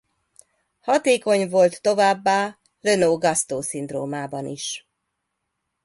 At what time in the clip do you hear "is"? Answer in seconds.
4.45-4.87